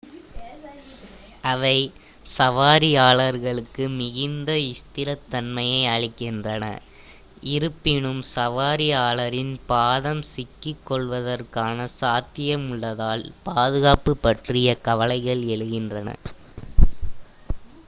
[1.43, 1.75] அவை
[2.25, 6.63] சவாரியாளர்களுக்கு மிகுந்த ஸ்திரத்தன்மையை அளிக்கின்றன
[7.47, 16.09] இருப்பினும் சவாரியாளரின் பாதம் சிக்கிக்கொள்வதற்கான சாத்தியம் உள்ளதால் பாதுகாப்பு பற்றிய கவலைகள் எழுகின்றன